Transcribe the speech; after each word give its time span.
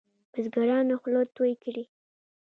بزګرانو 0.31 0.95
خوله 1.01 1.21
توی 1.35 1.53
کړې. 1.63 1.83